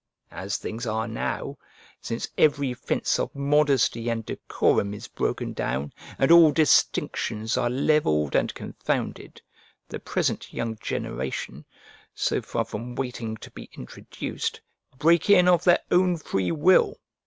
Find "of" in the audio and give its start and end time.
3.19-3.35, 15.47-15.65